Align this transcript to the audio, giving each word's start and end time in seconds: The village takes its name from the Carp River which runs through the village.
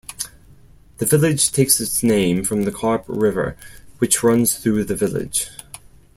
The 0.97 1.05
village 1.05 1.51
takes 1.51 1.79
its 1.79 2.01
name 2.01 2.43
from 2.43 2.63
the 2.63 2.71
Carp 2.71 3.05
River 3.07 3.55
which 3.99 4.23
runs 4.23 4.57
through 4.57 4.85
the 4.85 4.95
village. 4.95 5.51